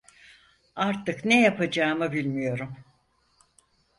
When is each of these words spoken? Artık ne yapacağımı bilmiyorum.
Artık 0.75 1.25
ne 1.25 1.41
yapacağımı 1.41 2.11
bilmiyorum. 2.11 2.77